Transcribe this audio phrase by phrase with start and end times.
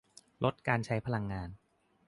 [0.43, 1.49] -ลดการใช้พลังงาน